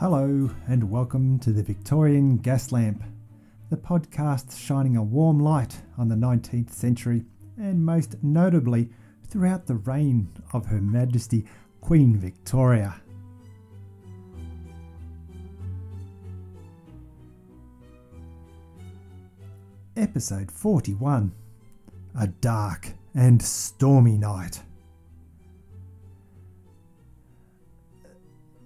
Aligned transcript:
Hello, 0.00 0.48
and 0.68 0.88
welcome 0.88 1.40
to 1.40 1.50
the 1.50 1.64
Victorian 1.64 2.36
Gas 2.36 2.70
Lamp, 2.70 3.02
the 3.68 3.76
podcast 3.76 4.56
shining 4.56 4.96
a 4.96 5.02
warm 5.02 5.40
light 5.40 5.82
on 5.98 6.06
the 6.06 6.14
19th 6.14 6.70
century 6.70 7.24
and 7.56 7.84
most 7.84 8.14
notably 8.22 8.90
throughout 9.26 9.66
the 9.66 9.74
reign 9.74 10.28
of 10.52 10.66
Her 10.66 10.80
Majesty 10.80 11.46
Queen 11.80 12.16
Victoria. 12.16 13.02
Episode 19.96 20.52
41 20.52 21.32
A 22.20 22.28
Dark 22.28 22.92
and 23.16 23.42
Stormy 23.42 24.16
Night. 24.16 24.62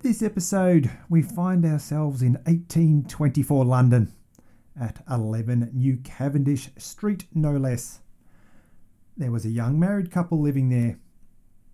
This 0.03 0.21
episode, 0.21 0.91
we 1.09 1.23
find 1.23 1.65
ourselves 1.65 2.23
in 2.23 2.33
1824 2.33 3.65
London 3.65 4.13
at 4.79 5.01
11 5.09 5.71
New 5.73 5.97
Cavendish 5.99 6.71
Street, 6.77 7.27
no 7.33 7.53
less. 7.53 8.01
There 9.17 9.31
was 9.31 9.45
a 9.45 9.51
young 9.51 9.79
married 9.79 10.11
couple 10.11 10.41
living 10.41 10.71
there. 10.71 10.99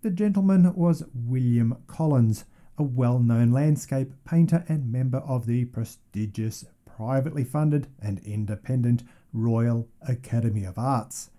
The 0.02 0.10
gentleman 0.10 0.74
was 0.74 1.04
William 1.14 1.78
Collins, 1.86 2.44
a 2.76 2.82
well 2.82 3.18
known 3.18 3.50
landscape 3.50 4.12
painter 4.26 4.62
and 4.68 4.92
member 4.92 5.20
of 5.20 5.46
the 5.46 5.64
prestigious, 5.64 6.66
privately 6.84 7.44
funded, 7.44 7.86
and 7.98 8.18
independent 8.18 9.04
Royal 9.32 9.88
Academy 10.06 10.64
of 10.64 10.76
Arts. 10.76 11.30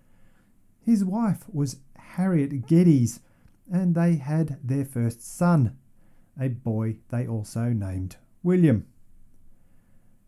His 0.80 1.04
wife 1.04 1.44
was 1.52 1.76
Harriet 1.96 2.66
Geddes, 2.66 3.20
and 3.72 3.94
they 3.94 4.16
had 4.16 4.58
their 4.64 4.84
first 4.84 5.22
son, 5.22 5.76
a 6.40 6.48
boy 6.48 6.96
they 7.10 7.26
also 7.26 7.66
named 7.68 8.16
William. 8.42 8.86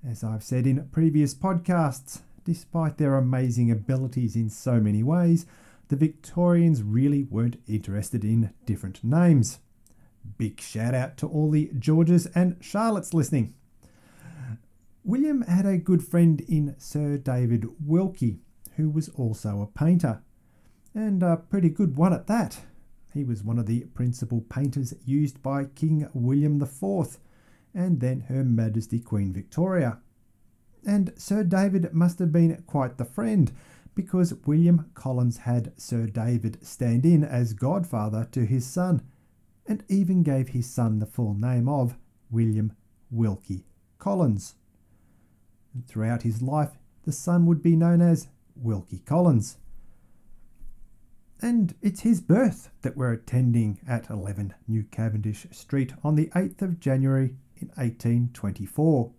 As 0.07 0.23
I've 0.23 0.43
said 0.43 0.67
in 0.67 0.89
previous 0.89 1.35
podcasts, 1.35 2.21
despite 2.45 2.99
their 2.99 3.17
amazing 3.17 3.71
abilities 3.71 4.37
in 4.37 4.51
so 4.51 4.81
many 4.81 5.03
ways, 5.03 5.47
the 5.89 5.97
Victorians 5.97 6.83
really 6.83 7.23
weren't 7.23 7.63
interested 7.67 8.25
in 8.25 8.53
different 8.67 9.03
names. 9.03 9.61
Big 10.39 10.61
shout 10.61 10.95
out 10.95 11.17
to 11.19 11.27
all 11.27 11.51
the 11.51 11.71
Georges 11.79 12.27
and 12.35 12.61
Charlottes 12.61 13.15
listening. 13.15 13.55
William 15.05 15.43
had 15.43 15.67
a 15.67 15.79
good 15.79 16.03
friend 16.03 16.41
in 16.43 16.75
Sir 16.79 17.17
David 17.17 17.67
Wilkie, 17.85 18.41
who 18.77 18.89
was 18.89 19.09
also 19.11 19.61
a 19.61 19.79
painter, 19.79 20.23
and 20.95 21.23
a 21.23 21.37
pretty 21.37 21.69
good 21.69 21.97
one 21.97 22.13
at 22.13 22.27
that. 22.27 22.61
He 23.13 23.25
was 23.25 23.45
one 23.45 23.59
of 23.59 23.67
the 23.67 23.85
principal 23.95 24.41
painters 24.41 24.95
used 25.05 25.43
by 25.43 25.65
King 25.65 26.09
William 26.15 26.61
IV 26.61 27.19
and 27.75 28.01
then 28.01 28.21
Her 28.21 28.45
Majesty 28.45 29.01
Queen 29.01 29.33
Victoria. 29.33 29.99
And 30.87 31.13
Sir 31.17 31.45
David 31.45 31.93
must 31.93 32.19
have 32.19 32.33
been 32.33 32.63
quite 32.67 32.97
the 32.99 33.05
friend 33.05 33.53
because 33.95 34.35
William 34.47 34.91
Collins 34.95 35.39
had 35.39 35.73
Sir 35.79 36.07
David 36.07 36.65
stand 36.67 37.05
in 37.05 37.23
as 37.23 37.53
godfather 37.53 38.27
to 38.33 38.47
his 38.47 38.67
son 38.67 39.03
and 39.67 39.85
even 39.89 40.23
gave 40.23 40.49
his 40.49 40.69
son 40.69 40.99
the 40.99 41.07
full 41.07 41.35
name 41.35 41.69
of 41.69 41.97
William 42.31 42.73
Wilkie 43.11 43.67
Collins. 43.99 44.55
And 45.75 45.87
throughout 45.87 46.23
his 46.23 46.43
life, 46.43 46.79
the 47.05 47.13
son 47.13 47.47
would 47.47 47.63
be 47.63 47.77
known 47.77 48.01
as 48.01 48.29
Wilkie 48.57 49.03
Collins 49.05 49.59
and 51.43 51.75
it's 51.83 52.01
his 52.01 52.21
birth 52.21 52.71
that 52.83 52.97
we're 52.97 53.13
attending 53.13 53.81
at 53.87 54.09
11 54.09 54.55
New 54.69 54.85
Cavendish 54.85 55.47
Street 55.51 55.93
on 56.05 56.15
the 56.15 56.29
8th 56.29 56.63
of 56.63 56.79
January 56.79 57.35
in 57.57 57.69
1824. 57.75 59.11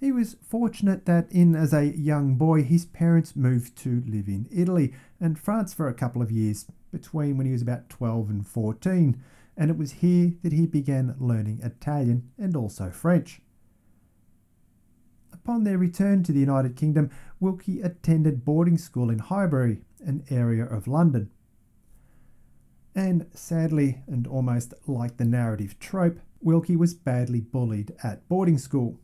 He 0.00 0.10
was 0.10 0.36
fortunate 0.42 1.06
that, 1.06 1.30
in 1.30 1.54
as 1.54 1.72
a 1.72 1.96
young 1.96 2.34
boy, 2.34 2.64
his 2.64 2.86
parents 2.86 3.36
moved 3.36 3.76
to 3.78 4.02
live 4.06 4.26
in 4.28 4.48
Italy 4.50 4.92
and 5.20 5.38
France 5.38 5.72
for 5.72 5.88
a 5.88 5.94
couple 5.94 6.22
of 6.22 6.32
years 6.32 6.66
between 6.90 7.36
when 7.36 7.46
he 7.46 7.52
was 7.52 7.62
about 7.62 7.88
12 7.88 8.30
and 8.30 8.46
14, 8.46 9.22
and 9.56 9.70
it 9.70 9.76
was 9.76 9.92
here 9.92 10.32
that 10.42 10.52
he 10.52 10.66
began 10.66 11.14
learning 11.20 11.60
Italian 11.62 12.30
and 12.36 12.56
also 12.56 12.90
French. 12.90 13.40
Upon 15.32 15.64
their 15.64 15.78
return 15.78 16.22
to 16.24 16.32
the 16.32 16.40
United 16.40 16.76
Kingdom, 16.76 17.10
Wilkie 17.38 17.80
attended 17.80 18.44
boarding 18.44 18.78
school 18.78 19.10
in 19.10 19.18
Highbury 19.18 19.82
an 20.04 20.24
area 20.30 20.64
of 20.64 20.88
London. 20.88 21.30
And 22.94 23.26
sadly, 23.32 24.02
and 24.06 24.26
almost 24.26 24.74
like 24.86 25.16
the 25.16 25.24
narrative 25.24 25.78
trope, 25.78 26.18
Wilkie 26.40 26.76
was 26.76 26.94
badly 26.94 27.40
bullied 27.40 27.94
at 28.02 28.28
boarding 28.28 28.58
school. 28.58 28.98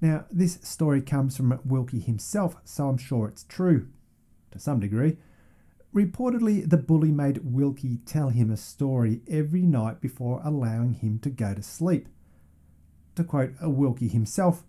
Now, 0.00 0.26
this 0.30 0.58
story 0.62 1.00
comes 1.00 1.36
from 1.36 1.58
Wilkie 1.64 2.00
himself, 2.00 2.56
so 2.64 2.88
I'm 2.88 2.98
sure 2.98 3.28
it's 3.28 3.44
true, 3.44 3.88
to 4.50 4.58
some 4.58 4.80
degree. 4.80 5.16
Reportedly, 5.94 6.68
the 6.68 6.76
bully 6.76 7.12
made 7.12 7.40
Wilkie 7.42 7.98
tell 8.04 8.28
him 8.28 8.50
a 8.50 8.56
story 8.56 9.22
every 9.28 9.62
night 9.62 10.00
before 10.00 10.42
allowing 10.44 10.94
him 10.94 11.18
to 11.20 11.30
go 11.30 11.54
to 11.54 11.62
sleep. 11.62 12.08
To 13.14 13.24
quote 13.24 13.54
Wilkie 13.62 14.08
himself, 14.08 14.64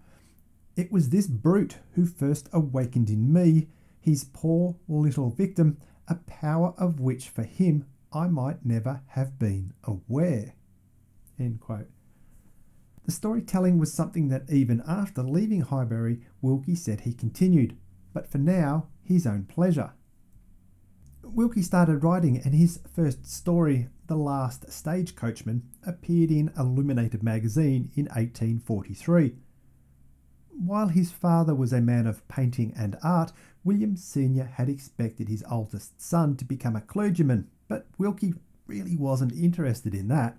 it 0.78 0.92
was 0.92 1.10
this 1.10 1.28
brute 1.28 1.78
who 1.96 2.06
first 2.06 2.48
awakened 2.54 3.10
in 3.10 3.34
me 3.34 3.68
his 4.08 4.24
poor 4.24 4.78
little 4.88 5.30
victim, 5.30 5.78
a 6.08 6.16
power 6.16 6.74
of 6.78 6.98
which 6.98 7.28
for 7.28 7.44
him 7.44 7.84
I 8.14 8.30
might 8.30 8.66
never 8.66 9.02
have 9.08 9.38
been 9.38 9.74
aware. 9.84 10.54
The 11.38 11.86
storytelling 13.10 13.78
was 13.78 13.92
something 13.92 14.30
that 14.30 14.50
even 14.50 14.82
after 14.88 15.22
leaving 15.24 15.60
Highbury, 15.60 16.22
Wilkie 16.42 16.74
said 16.74 17.02
he 17.02 17.14
continued, 17.14 17.76
but 18.14 18.32
for 18.32 18.38
now, 18.38 18.88
his 19.04 19.28
own 19.28 19.44
pleasure. 19.44 19.92
Wilkie 21.22 21.62
started 21.62 22.02
writing, 22.02 22.38
and 22.38 22.56
his 22.56 22.80
first 22.96 23.30
story, 23.30 23.90
The 24.08 24.16
Last 24.16 24.68
Stagecoachman, 24.70 25.64
appeared 25.86 26.32
in 26.32 26.54
Illuminated 26.58 27.24
magazine 27.24 27.92
in 27.94 28.06
1843. 28.06 29.36
While 30.60 30.88
his 30.88 31.12
father 31.12 31.54
was 31.54 31.72
a 31.72 31.82
man 31.82 32.08
of 32.08 32.28
painting 32.28 32.74
and 32.76 32.98
art, 33.04 33.32
William 33.64 33.96
Sr. 33.96 34.46
had 34.46 34.70
expected 34.70 35.30
his 35.30 35.44
oldest 35.50 36.02
son 36.02 36.36
to 36.38 36.46
become 36.46 36.76
a 36.76 36.82
clergyman, 36.82 37.48
but 37.68 37.86
Wilkie 38.00 38.34
really 38.66 38.98
wasn't 38.98 39.34
interested 39.34 39.94
in 39.94 40.08
that. 40.08 40.36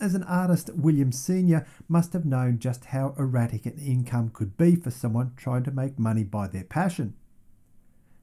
As 0.00 0.16
an 0.16 0.24
artist, 0.24 0.70
William 0.74 1.12
Sr. 1.12 1.64
must 1.88 2.12
have 2.12 2.24
known 2.24 2.58
just 2.58 2.86
how 2.86 3.14
erratic 3.16 3.66
an 3.66 3.78
income 3.78 4.30
could 4.30 4.56
be 4.56 4.74
for 4.74 4.90
someone 4.90 5.32
trying 5.36 5.62
to 5.62 5.70
make 5.70 5.96
money 5.96 6.24
by 6.24 6.48
their 6.48 6.64
passion. 6.64 7.14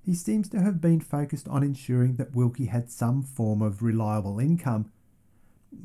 He 0.02 0.14
seems 0.14 0.50
to 0.50 0.62
have 0.62 0.82
been 0.82 1.00
focused 1.00 1.48
on 1.48 1.64
ensuring 1.64 2.18
that 2.18 2.36
Wilkie 2.36 2.66
had 2.66 2.90
some 2.92 3.24
form 3.24 3.62
of 3.62 3.82
reliable 3.82 4.40
income. 4.40 4.92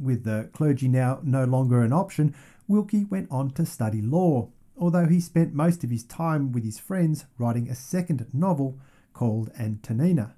With 0.01 0.25
the 0.25 0.51
clergy 0.53 0.89
now 0.89 1.21
no 1.23 1.45
longer 1.45 1.83
an 1.83 1.93
option, 1.93 2.35
Wilkie 2.67 3.05
went 3.05 3.31
on 3.31 3.51
to 3.53 3.65
study 3.65 4.03
law 4.03 4.49
although 4.77 5.07
he 5.07 5.21
spent 5.21 5.55
most 5.55 5.85
of 5.85 5.91
his 5.91 6.05
time 6.05 6.53
with 6.53 6.65
his 6.65 6.79
friends 6.79 7.27
writing 7.39 7.69
a 7.69 7.75
second 7.75 8.27
novel 8.33 8.79
called 9.13 9.51
Antonina. 9.59 10.35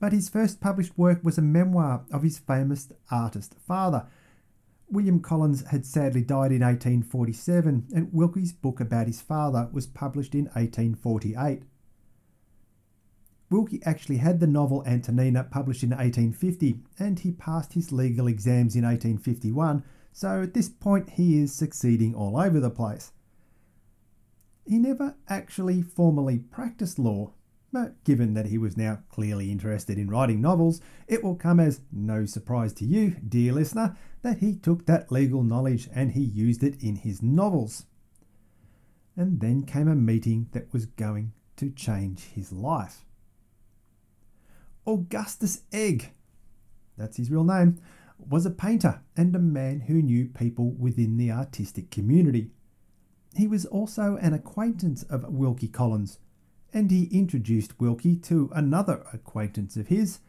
But 0.00 0.12
his 0.12 0.28
first 0.28 0.60
published 0.60 0.96
work 0.96 1.24
was 1.24 1.38
a 1.38 1.42
memoir 1.42 2.04
of 2.12 2.22
his 2.22 2.38
famous 2.38 2.92
artist 3.10 3.56
father. 3.66 4.06
William 4.90 5.20
Collins 5.20 5.66
had 5.66 5.84
sadly 5.84 6.22
died 6.22 6.52
in 6.52 6.62
1847, 6.62 7.88
and 7.94 8.12
Wilkie's 8.12 8.52
book 8.52 8.80
about 8.80 9.06
his 9.06 9.20
father 9.20 9.68
was 9.72 9.86
published 9.86 10.34
in 10.34 10.44
1848. 10.46 11.62
Wilkie 13.50 13.82
actually 13.84 14.18
had 14.18 14.40
the 14.40 14.46
novel 14.46 14.84
Antonina 14.86 15.42
published 15.42 15.82
in 15.82 15.90
1850, 15.90 16.80
and 16.98 17.18
he 17.18 17.32
passed 17.32 17.72
his 17.72 17.92
legal 17.92 18.26
exams 18.26 18.76
in 18.76 18.84
1851 18.84 19.82
so 20.12 20.42
at 20.42 20.54
this 20.54 20.68
point, 20.68 21.10
he 21.10 21.38
is 21.40 21.52
succeeding 21.52 22.14
all 22.14 22.38
over 22.38 22.60
the 22.60 22.70
place. 22.70 23.12
He 24.66 24.78
never 24.78 25.16
actually 25.28 25.80
formally 25.80 26.38
practiced 26.38 26.98
law, 26.98 27.32
but 27.72 28.02
given 28.04 28.34
that 28.34 28.46
he 28.46 28.58
was 28.58 28.76
now 28.76 29.02
clearly 29.10 29.50
interested 29.50 29.98
in 29.98 30.10
writing 30.10 30.40
novels, 30.40 30.80
it 31.06 31.22
will 31.22 31.36
come 31.36 31.60
as 31.60 31.80
no 31.92 32.26
surprise 32.26 32.72
to 32.74 32.84
you, 32.84 33.16
dear 33.26 33.52
listener, 33.52 33.96
that 34.22 34.38
he 34.38 34.54
took 34.54 34.86
that 34.86 35.12
legal 35.12 35.42
knowledge 35.42 35.88
and 35.94 36.12
he 36.12 36.22
used 36.22 36.62
it 36.62 36.82
in 36.82 36.96
his 36.96 37.22
novels. 37.22 37.86
And 39.16 39.40
then 39.40 39.64
came 39.64 39.88
a 39.88 39.94
meeting 39.94 40.48
that 40.52 40.72
was 40.72 40.86
going 40.86 41.32
to 41.56 41.70
change 41.70 42.24
his 42.24 42.52
life. 42.52 43.04
Augustus 44.86 45.62
Egg, 45.72 46.12
that's 46.96 47.16
his 47.16 47.30
real 47.30 47.44
name, 47.44 47.80
was 48.18 48.44
a 48.44 48.50
painter 48.50 49.02
and 49.16 49.34
a 49.34 49.38
man 49.38 49.80
who 49.80 50.02
knew 50.02 50.26
people 50.26 50.72
within 50.72 51.16
the 51.16 51.30
artistic 51.30 51.90
community. 51.90 52.50
He 53.34 53.46
was 53.46 53.64
also 53.66 54.16
an 54.16 54.32
acquaintance 54.32 55.02
of 55.04 55.24
Wilkie 55.28 55.68
Collins, 55.68 56.18
and 56.72 56.90
he 56.90 57.04
introduced 57.04 57.80
Wilkie 57.80 58.16
to 58.16 58.50
another 58.54 59.04
acquaintance 59.12 59.76
of 59.76 59.88
his, 59.88 60.20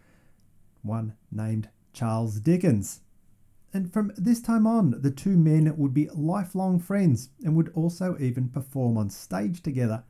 one 0.81 1.15
named 1.31 1.69
Charles 1.93 2.39
Dickens. 2.39 3.01
And 3.73 3.91
from 3.91 4.11
this 4.17 4.41
time 4.41 4.65
on, 4.65 5.01
the 5.01 5.11
two 5.11 5.37
men 5.37 5.75
would 5.77 5.93
be 5.93 6.09
lifelong 6.09 6.79
friends 6.79 7.29
and 7.43 7.55
would 7.55 7.69
also 7.75 8.17
even 8.19 8.49
perform 8.49 8.97
on 8.97 9.09
stage 9.09 9.61
together. 9.61 10.03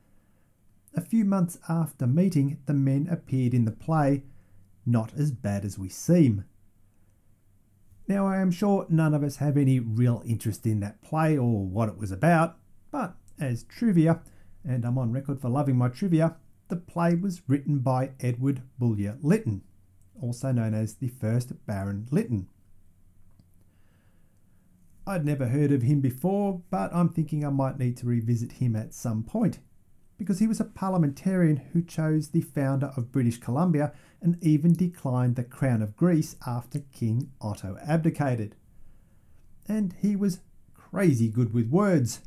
A 0.96 1.02
few 1.02 1.26
months 1.26 1.60
after 1.68 2.08
meeting, 2.08 2.60
the 2.66 2.74
men 2.74 3.08
appeared 3.10 3.54
in 3.54 3.66
the 3.66 3.72
play 3.72 4.24
Not 4.86 5.14
as 5.18 5.32
Bad 5.32 5.66
as 5.66 5.78
We 5.78 5.90
Seem. 5.90 6.46
Now, 8.10 8.26
I 8.26 8.42
am 8.42 8.50
sure 8.50 8.88
none 8.90 9.14
of 9.14 9.22
us 9.24 9.36
have 9.36 9.56
any 9.56 9.80
real 9.80 10.24
interest 10.26 10.66
in 10.66 10.80
that 10.80 11.00
play 11.04 11.38
or 11.38 11.64
what 11.64 11.90
it 11.90 11.98
was 12.00 12.12
about, 12.12 12.58
but 12.90 13.16
as 13.40 13.66
trivia, 13.66 14.22
and 14.68 14.84
I'm 14.84 14.98
on 14.98 15.12
record 15.12 15.40
for 15.40 15.48
loving 15.48 15.78
my 15.78 15.90
trivia, 15.90 16.36
the 16.70 16.76
play 16.76 17.14
was 17.14 17.44
written 17.48 17.80
by 17.80 18.14
Edward 18.20 18.64
Bulwer 18.80 19.20
Lytton, 19.22 19.62
also 20.20 20.52
known 20.52 20.74
as 20.74 20.96
the 20.96 21.10
first 21.10 21.54
Baron 21.68 22.08
Lytton. 22.10 22.50
I'd 25.06 25.24
never 25.24 25.50
heard 25.50 25.72
of 25.72 25.84
him 25.84 26.02
before, 26.02 26.64
but 26.72 26.90
I'm 26.92 27.10
thinking 27.10 27.46
I 27.46 27.50
might 27.50 27.78
need 27.78 27.96
to 27.98 28.08
revisit 28.08 28.54
him 28.54 28.76
at 28.76 28.96
some 28.96 29.22
point, 29.22 29.60
because 30.20 30.40
he 30.40 30.48
was 30.48 30.60
a 30.60 30.66
parliamentarian 30.66 31.58
who 31.72 31.82
chose 31.82 32.28
the 32.28 32.42
founder 32.42 32.92
of 32.98 33.12
British 33.12 33.40
Columbia 33.40 33.94
and 34.22 34.38
even 34.44 34.74
declined 34.74 35.38
the 35.38 35.44
crown 35.44 35.82
of 35.82 35.96
Greece 35.96 36.36
after 36.46 36.80
King 36.92 37.32
Otto 37.40 37.78
abdicated. 37.88 38.56
And 39.66 39.96
he 40.02 40.18
was 40.18 40.42
crazy 40.74 41.30
good 41.30 41.54
with 41.54 41.70
words. 41.70 42.20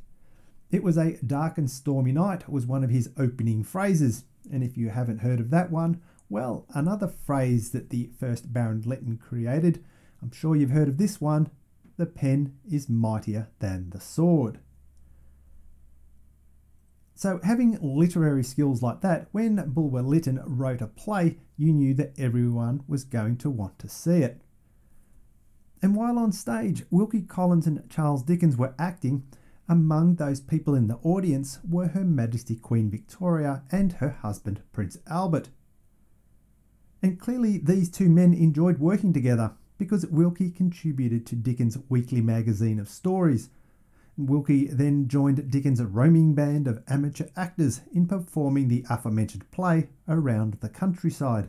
It 0.71 0.83
was 0.83 0.97
a 0.97 1.19
dark 1.19 1.59
and 1.59 1.71
stormy 1.71 2.13
night 2.13 2.49
was 2.49 2.67
one 2.67 2.83
of 2.83 2.89
his 2.89 3.11
opening 3.19 3.63
phrases, 3.63 4.25
and 4.51 4.65
if 4.65 4.79
you 4.79 4.89
haven't 4.89 5.19
heard 5.19 5.39
of 5.39 5.51
that 5.51 5.71
one, 5.71 6.01
well, 6.31 6.65
another 6.71 7.09
phrase 7.09 7.73
that 7.73 7.91
the 7.91 8.09
first 8.19 8.55
Baron 8.55 8.83
Lytton 8.87 9.19
created, 9.19 9.85
I'm 10.23 10.33
sure 10.33 10.57
you've 10.57 10.71
heard 10.71 10.89
of 10.89 10.97
this 10.97 11.21
one, 11.21 11.51
the 11.99 12.07
pen 12.07 12.55
is 12.67 12.89
mightier 12.89 13.51
than 13.59 13.91
the 13.91 14.01
sword. 14.01 14.61
So, 17.15 17.41
having 17.45 17.79
literary 17.81 18.43
skills 18.43 18.83
like 18.83 19.01
that, 19.03 19.29
when 19.33 19.57
Bulwer 19.73 20.03
Lytton 20.03 20.41
wrote 20.45 20.81
a 20.81 20.87
play, 20.87 21.39
you 21.57 21.73
knew 21.73 21.95
that 21.95 22.19
everyone 22.19 22.83
was 22.89 23.05
going 23.05 23.37
to 23.39 23.51
want 23.51 23.79
to 23.81 23.89
see 23.89 24.23
it. 24.23 24.41
And 25.83 25.95
while 25.95 26.19
on 26.19 26.33
stage, 26.33 26.85
Wilkie 26.91 27.23
Collins 27.23 27.67
and 27.67 27.89
Charles 27.91 28.23
Dickens 28.23 28.57
were 28.57 28.75
acting, 28.79 29.25
among 29.69 30.17
those 30.17 30.41
people 30.41 30.75
in 30.75 30.89
the 30.89 30.99
audience 31.03 31.59
were 31.69 31.89
Her 31.89 32.05
Majesty 32.05 32.57
Queen 32.57 32.91
Victoria 32.91 33.63
and 33.71 33.95
her 33.95 34.11
husband 34.11 34.61
Prince 34.73 34.99
Albert. 35.07 35.51
And 37.03 37.19
clearly, 37.19 37.59
these 37.59 37.91
two 37.91 38.09
men 38.09 38.33
enjoyed 38.33 38.79
working 38.79 39.13
together, 39.13 39.53
because 39.79 40.07
Wilkie 40.07 40.51
contributed 40.51 41.27
to 41.27 41.37
Dickens' 41.37 41.79
weekly 41.89 42.21
magazine 42.21 42.79
of 42.79 42.89
stories. 42.89 43.51
Wilkie 44.17 44.67
then 44.67 45.09
joined 45.09 45.51
Dickens' 45.51 45.83
roaming 45.83 46.35
band 46.35 46.69
of 46.69 46.83
amateur 46.87 47.27
actors 47.35 47.81
in 47.93 48.07
performing 48.07 48.69
the 48.69 48.85
aforementioned 48.91 49.51
play 49.51 49.89
around 50.07 50.59
the 50.61 50.69
countryside. 50.69 51.49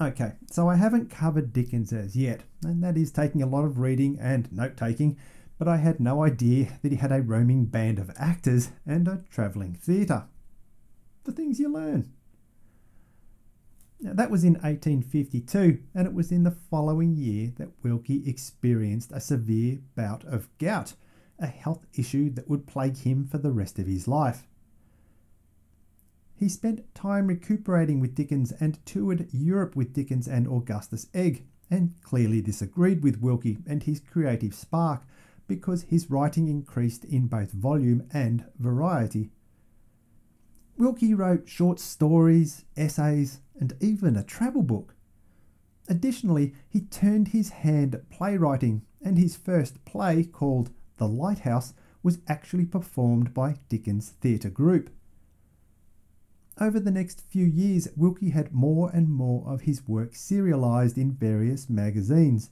Okay, 0.00 0.32
so 0.50 0.68
I 0.68 0.76
haven't 0.76 1.10
covered 1.10 1.52
Dickens 1.52 1.92
as 1.92 2.16
yet, 2.16 2.42
and 2.64 2.82
that 2.82 2.96
is 2.96 3.12
taking 3.12 3.42
a 3.42 3.46
lot 3.46 3.64
of 3.64 3.78
reading 3.78 4.18
and 4.20 4.50
note 4.52 4.76
taking, 4.76 5.16
but 5.58 5.68
I 5.68 5.76
had 5.76 6.00
no 6.00 6.24
idea 6.24 6.78
that 6.82 6.90
he 6.90 6.98
had 6.98 7.12
a 7.12 7.22
roaming 7.22 7.66
band 7.66 8.00
of 8.00 8.10
actors 8.16 8.70
and 8.84 9.06
a 9.06 9.22
travelling 9.30 9.74
theatre. 9.74 10.24
The 11.24 11.32
things 11.32 11.60
you 11.60 11.68
learn. 11.68 12.12
Now, 14.02 14.14
that 14.14 14.32
was 14.32 14.42
in 14.42 14.54
1852, 14.54 15.78
and 15.94 16.08
it 16.08 16.12
was 16.12 16.32
in 16.32 16.42
the 16.42 16.50
following 16.50 17.14
year 17.14 17.52
that 17.58 17.70
Wilkie 17.84 18.28
experienced 18.28 19.12
a 19.12 19.20
severe 19.20 19.78
bout 19.94 20.24
of 20.24 20.48
gout, 20.58 20.94
a 21.38 21.46
health 21.46 21.86
issue 21.94 22.28
that 22.30 22.50
would 22.50 22.66
plague 22.66 22.96
him 22.96 23.24
for 23.24 23.38
the 23.38 23.52
rest 23.52 23.78
of 23.78 23.86
his 23.86 24.08
life. 24.08 24.48
He 26.34 26.48
spent 26.48 26.92
time 26.96 27.28
recuperating 27.28 28.00
with 28.00 28.16
Dickens 28.16 28.50
and 28.50 28.84
toured 28.84 29.28
Europe 29.32 29.76
with 29.76 29.92
Dickens 29.92 30.26
and 30.26 30.48
Augustus 30.48 31.06
Egg, 31.14 31.46
and 31.70 31.94
clearly 32.02 32.42
disagreed 32.42 33.04
with 33.04 33.22
Wilkie 33.22 33.58
and 33.68 33.84
his 33.84 34.00
creative 34.00 34.52
spark 34.52 35.06
because 35.46 35.82
his 35.82 36.10
writing 36.10 36.48
increased 36.48 37.04
in 37.04 37.28
both 37.28 37.52
volume 37.52 38.08
and 38.12 38.46
variety. 38.58 39.30
Wilkie 40.76 41.14
wrote 41.14 41.48
short 41.48 41.78
stories, 41.78 42.64
essays, 42.76 43.40
and 43.58 43.74
even 43.80 44.16
a 44.16 44.24
travel 44.24 44.62
book. 44.62 44.94
Additionally, 45.88 46.54
he 46.68 46.80
turned 46.80 47.28
his 47.28 47.50
hand 47.50 47.94
at 47.94 48.10
playwriting, 48.10 48.82
and 49.04 49.18
his 49.18 49.36
first 49.36 49.84
play, 49.84 50.24
called 50.24 50.70
The 50.96 51.08
Lighthouse, 51.08 51.74
was 52.02 52.18
actually 52.28 52.66
performed 52.66 53.34
by 53.34 53.56
Dickens 53.68 54.10
Theatre 54.20 54.50
Group. 54.50 54.90
Over 56.60 56.80
the 56.80 56.90
next 56.90 57.22
few 57.28 57.46
years, 57.46 57.88
Wilkie 57.96 58.30
had 58.30 58.52
more 58.52 58.90
and 58.90 59.08
more 59.08 59.44
of 59.46 59.62
his 59.62 59.86
work 59.88 60.12
serialised 60.12 60.96
in 60.96 61.12
various 61.12 61.70
magazines. 61.70 62.50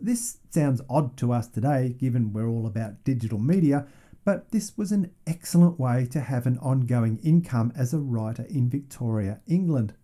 This 0.00 0.38
sounds 0.50 0.82
odd 0.88 1.16
to 1.18 1.32
us 1.32 1.48
today, 1.48 1.94
given 1.98 2.32
we're 2.32 2.48
all 2.48 2.66
about 2.66 3.04
digital 3.04 3.38
media, 3.38 3.86
but 4.24 4.50
this 4.50 4.76
was 4.76 4.90
an 4.90 5.10
excellent 5.26 5.78
way 5.78 6.06
to 6.06 6.20
have 6.20 6.46
an 6.46 6.58
ongoing 6.58 7.18
income 7.22 7.72
as 7.76 7.92
a 7.92 7.98
writer 7.98 8.44
in 8.48 8.70
Victoria, 8.70 9.40
England. 9.46 9.94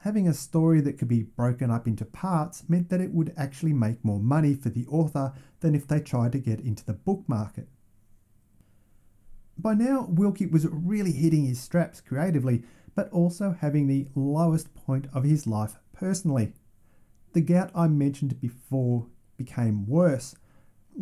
Having 0.00 0.28
a 0.28 0.34
story 0.34 0.80
that 0.82 0.98
could 0.98 1.08
be 1.08 1.24
broken 1.24 1.68
up 1.68 1.88
into 1.88 2.04
parts 2.04 2.62
meant 2.68 2.88
that 2.90 3.00
it 3.00 3.12
would 3.12 3.34
actually 3.36 3.72
make 3.72 4.04
more 4.04 4.20
money 4.20 4.54
for 4.54 4.68
the 4.68 4.86
author 4.86 5.32
than 5.60 5.74
if 5.74 5.88
they 5.88 5.98
tried 5.98 6.30
to 6.32 6.38
get 6.38 6.60
into 6.60 6.84
the 6.84 6.92
book 6.92 7.24
market. 7.26 7.68
By 9.58 9.74
now, 9.74 10.06
Wilkie 10.08 10.46
was 10.46 10.66
really 10.70 11.12
hitting 11.12 11.46
his 11.46 11.58
straps 11.58 12.00
creatively, 12.00 12.62
but 12.94 13.10
also 13.10 13.56
having 13.58 13.88
the 13.88 14.06
lowest 14.14 14.72
point 14.74 15.08
of 15.12 15.24
his 15.24 15.46
life 15.46 15.76
personally. 15.92 16.52
The 17.32 17.40
gout 17.40 17.72
I 17.74 17.88
mentioned 17.88 18.40
before 18.40 19.06
became 19.36 19.86
worse 19.86 20.36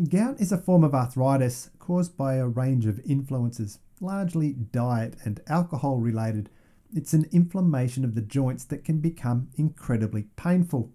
Gout 0.03 0.41
is 0.41 0.51
a 0.51 0.59
form 0.59 0.83
of 0.83 0.93
arthritis 0.93 1.71
caused 1.79 2.17
by 2.17 2.35
a 2.35 2.49
range 2.49 2.85
of 2.85 3.01
influences, 3.07 3.79
largely 4.01 4.53
diet 4.53 5.15
and 5.25 5.41
alcohol 5.47 5.99
related. 5.99 6.51
It's 6.93 7.13
an 7.13 7.29
inflammation 7.31 8.05
of 8.05 8.17
the 8.17 8.21
joints 8.21 8.65
that 8.65 8.85
can 8.85 8.99
become 8.99 9.51
incredibly 9.55 10.25
painful. 10.35 10.91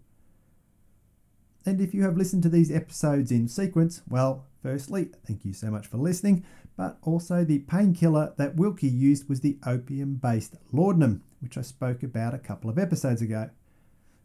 And 1.65 1.79
if 1.79 1.93
you 1.93 2.03
have 2.03 2.17
listened 2.17 2.43
to 2.43 2.49
these 2.49 2.71
episodes 2.71 3.31
in 3.31 3.47
sequence, 3.47 4.01
well, 4.09 4.47
firstly, 4.61 5.11
thank 5.25 5.45
you 5.45 5.53
so 5.53 5.71
much 5.71 5.87
for 5.87 5.97
listening, 5.97 6.43
but 6.75 6.97
also 7.01 7.45
the 7.45 7.59
painkiller 7.59 8.33
that 8.37 8.57
Wilkie 8.57 8.89
used 8.89 9.29
was 9.29 9.39
the 9.39 9.59
opium 9.65 10.15
based 10.15 10.55
laudanum, 10.73 11.23
which 11.39 11.57
I 11.57 11.61
spoke 11.61 12.03
about 12.03 12.33
a 12.33 12.39
couple 12.39 12.69
of 12.69 12.77
episodes 12.77 13.21
ago. 13.21 13.49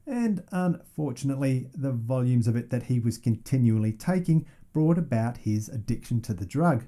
And 0.06 0.42
unfortunately, 0.50 1.68
the 1.74 1.92
volumes 1.92 2.48
of 2.48 2.56
it 2.56 2.70
that 2.70 2.84
he 2.84 2.98
was 2.98 3.18
continually 3.18 3.92
taking 3.92 4.46
brought 4.74 4.98
about 4.98 5.38
his 5.38 5.70
addiction 5.70 6.20
to 6.20 6.34
the 6.34 6.44
drug. 6.44 6.84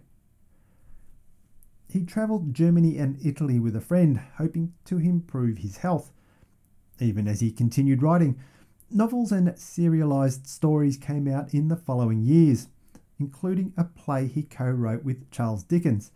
He 1.88 2.04
travelled 2.04 2.52
Germany 2.52 2.98
and 2.98 3.16
Italy 3.24 3.58
with 3.58 3.74
a 3.74 3.80
friend, 3.80 4.20
hoping 4.36 4.74
to 4.84 4.98
improve 4.98 5.58
his 5.58 5.78
health. 5.78 6.12
Even 7.00 7.28
as 7.28 7.40
he 7.40 7.50
continued 7.52 8.02
writing, 8.02 8.38
novels 8.90 9.32
and 9.32 9.48
serialised 9.50 10.46
stories 10.46 10.98
came 10.98 11.28
out 11.28 11.54
in 11.54 11.68
the 11.68 11.76
following 11.76 12.22
years, 12.22 12.68
including 13.18 13.72
a 13.76 13.84
play 13.84 14.26
he 14.26 14.42
co 14.42 14.68
wrote 14.68 15.04
with 15.04 15.30
Charles 15.30 15.62
Dickens. 15.62 16.10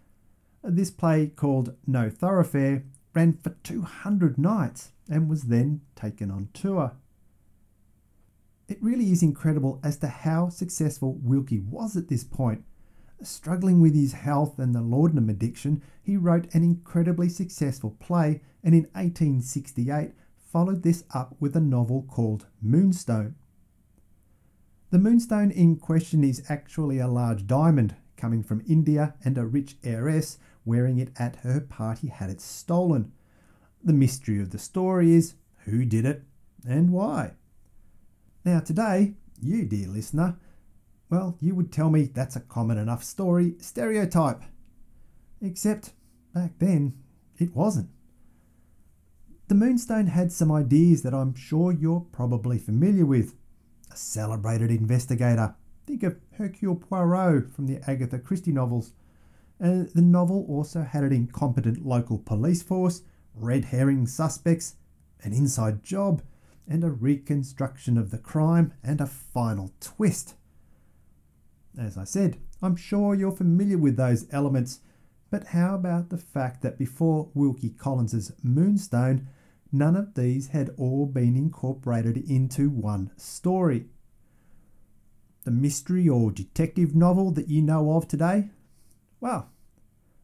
This 0.62 0.90
play, 0.90 1.28
called 1.28 1.76
No 1.86 2.10
Thoroughfare, 2.10 2.84
ran 3.14 3.34
for 3.34 3.50
200 3.62 4.38
nights 4.38 4.90
and 5.08 5.30
was 5.30 5.44
then 5.44 5.82
taken 5.94 6.30
on 6.30 6.48
tour. 6.52 6.92
It 8.70 8.80
really 8.80 9.10
is 9.10 9.20
incredible 9.20 9.80
as 9.82 9.96
to 9.96 10.06
how 10.06 10.48
successful 10.48 11.18
Wilkie 11.24 11.58
was 11.58 11.96
at 11.96 12.06
this 12.06 12.22
point. 12.22 12.62
Struggling 13.20 13.80
with 13.80 13.96
his 13.96 14.12
health 14.12 14.60
and 14.60 14.72
the 14.72 14.80
laudanum 14.80 15.28
addiction, 15.28 15.82
he 16.00 16.16
wrote 16.16 16.54
an 16.54 16.62
incredibly 16.62 17.28
successful 17.28 17.96
play 17.98 18.42
and 18.62 18.72
in 18.72 18.84
1868 18.92 20.12
followed 20.38 20.84
this 20.84 21.02
up 21.12 21.34
with 21.40 21.56
a 21.56 21.60
novel 21.60 22.06
called 22.08 22.46
Moonstone. 22.62 23.34
The 24.90 25.00
moonstone 25.00 25.50
in 25.50 25.74
question 25.74 26.22
is 26.22 26.44
actually 26.48 27.00
a 27.00 27.08
large 27.08 27.48
diamond 27.48 27.96
coming 28.16 28.44
from 28.44 28.62
India, 28.68 29.14
and 29.24 29.36
a 29.36 29.46
rich 29.46 29.78
heiress 29.82 30.38
wearing 30.64 30.98
it 30.98 31.10
at 31.16 31.36
her 31.36 31.58
party 31.58 32.06
had 32.06 32.30
it 32.30 32.40
stolen. 32.40 33.10
The 33.82 33.92
mystery 33.92 34.40
of 34.40 34.50
the 34.50 34.58
story 34.58 35.12
is 35.12 35.34
who 35.64 35.84
did 35.84 36.04
it 36.04 36.22
and 36.64 36.90
why. 36.90 37.32
Now, 38.44 38.60
today, 38.60 39.14
you, 39.40 39.66
dear 39.66 39.88
listener, 39.88 40.36
well, 41.10 41.36
you 41.40 41.54
would 41.54 41.72
tell 41.72 41.90
me 41.90 42.04
that's 42.04 42.36
a 42.36 42.40
common 42.40 42.78
enough 42.78 43.04
story 43.04 43.54
stereotype. 43.58 44.42
Except 45.42 45.90
back 46.34 46.52
then, 46.58 46.94
it 47.38 47.54
wasn't. 47.54 47.90
The 49.48 49.54
Moonstone 49.54 50.06
had 50.06 50.30
some 50.30 50.52
ideas 50.52 51.02
that 51.02 51.12
I'm 51.12 51.34
sure 51.34 51.72
you're 51.72 52.06
probably 52.12 52.58
familiar 52.58 53.04
with. 53.04 53.34
a 53.92 53.96
celebrated 53.96 54.70
investigator. 54.70 55.54
Think 55.86 56.02
of 56.02 56.20
Hercule 56.38 56.76
Poirot 56.76 57.52
from 57.52 57.66
the 57.66 57.80
Agatha 57.90 58.18
Christie 58.18 58.52
novels. 58.52 58.92
And 59.58 59.88
the 59.88 60.02
novel 60.02 60.46
also 60.48 60.82
had 60.82 61.02
an 61.02 61.12
incompetent 61.12 61.84
local 61.84 62.18
police 62.18 62.62
force, 62.62 63.02
red 63.34 63.66
herring 63.66 64.06
suspects, 64.06 64.76
an 65.22 65.32
inside 65.32 65.82
job, 65.82 66.22
and 66.70 66.84
a 66.84 66.90
reconstruction 66.90 67.98
of 67.98 68.12
the 68.12 68.18
crime 68.18 68.72
and 68.82 69.00
a 69.00 69.06
final 69.06 69.72
twist. 69.80 70.36
As 71.76 71.98
I 71.98 72.04
said, 72.04 72.38
I'm 72.62 72.76
sure 72.76 73.14
you're 73.14 73.32
familiar 73.32 73.76
with 73.76 73.96
those 73.96 74.26
elements, 74.30 74.80
but 75.30 75.48
how 75.48 75.74
about 75.74 76.10
the 76.10 76.18
fact 76.18 76.62
that 76.62 76.78
before 76.78 77.30
Wilkie 77.34 77.70
Collins's 77.70 78.32
Moonstone, 78.42 79.26
none 79.72 79.96
of 79.96 80.14
these 80.14 80.48
had 80.48 80.70
all 80.78 81.06
been 81.06 81.36
incorporated 81.36 82.16
into 82.16 82.70
one 82.70 83.10
story? 83.16 83.86
The 85.44 85.50
mystery 85.50 86.08
or 86.08 86.30
detective 86.30 86.94
novel 86.94 87.32
that 87.32 87.48
you 87.48 87.62
know 87.62 87.96
of 87.96 88.06
today? 88.06 88.50
Well, 89.20 89.50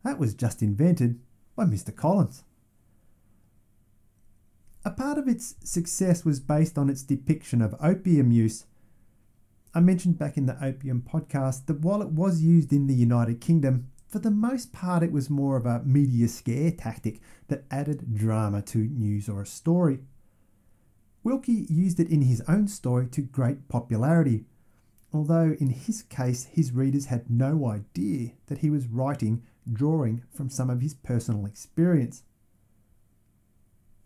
that 0.04 0.18
was 0.18 0.34
just 0.34 0.62
invented 0.62 1.18
by 1.56 1.64
Mr. 1.64 1.94
Collins. 1.94 2.44
A 4.86 4.90
part 4.92 5.18
of 5.18 5.26
its 5.26 5.56
success 5.64 6.24
was 6.24 6.38
based 6.38 6.78
on 6.78 6.88
its 6.88 7.02
depiction 7.02 7.60
of 7.60 7.74
opium 7.82 8.30
use. 8.30 8.66
I 9.74 9.80
mentioned 9.80 10.16
back 10.16 10.36
in 10.36 10.46
the 10.46 10.64
opium 10.64 11.02
podcast 11.02 11.66
that 11.66 11.80
while 11.80 12.02
it 12.02 12.10
was 12.10 12.40
used 12.40 12.72
in 12.72 12.86
the 12.86 12.94
United 12.94 13.40
Kingdom, 13.40 13.88
for 14.06 14.20
the 14.20 14.30
most 14.30 14.72
part 14.72 15.02
it 15.02 15.10
was 15.10 15.28
more 15.28 15.56
of 15.56 15.66
a 15.66 15.82
media 15.82 16.28
scare 16.28 16.70
tactic 16.70 17.20
that 17.48 17.64
added 17.68 18.14
drama 18.14 18.62
to 18.62 18.78
news 18.78 19.28
or 19.28 19.42
a 19.42 19.46
story. 19.46 19.98
Wilkie 21.24 21.66
used 21.68 21.98
it 21.98 22.08
in 22.08 22.22
his 22.22 22.40
own 22.46 22.68
story 22.68 23.08
to 23.08 23.22
great 23.22 23.66
popularity, 23.66 24.44
although 25.12 25.56
in 25.58 25.70
his 25.70 26.04
case 26.04 26.44
his 26.44 26.70
readers 26.70 27.06
had 27.06 27.28
no 27.28 27.66
idea 27.66 28.34
that 28.46 28.58
he 28.58 28.70
was 28.70 28.86
writing 28.86 29.42
drawing 29.68 30.22
from 30.32 30.48
some 30.48 30.70
of 30.70 30.80
his 30.80 30.94
personal 30.94 31.44
experience. 31.44 32.22